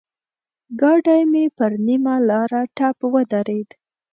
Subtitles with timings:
[0.79, 3.69] ګاډی مې پر نيمه لاره ټپ ودرېد.